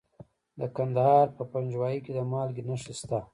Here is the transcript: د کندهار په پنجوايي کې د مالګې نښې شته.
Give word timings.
د 0.59 0.61
کندهار 0.75 1.27
په 1.37 1.43
پنجوايي 1.51 1.99
کې 2.05 2.11
د 2.17 2.19
مالګې 2.31 2.63
نښې 2.67 2.93
شته. 2.99 3.19